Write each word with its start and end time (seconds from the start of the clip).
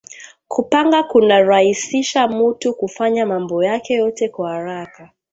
Kupanga 0.47 1.03
kuna 1.03 1.39
raisisha 1.39 2.27
mutu 2.27 2.73
kufanya 2.73 3.25
mambo 3.25 3.63
yake 3.63 3.93
yote 3.93 4.29
kwa 4.29 4.55
araka 4.55 5.09